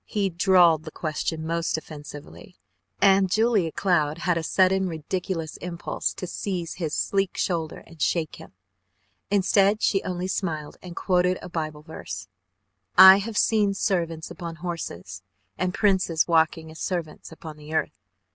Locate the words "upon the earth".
17.31-17.99